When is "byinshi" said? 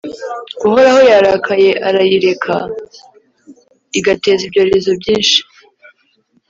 4.99-5.39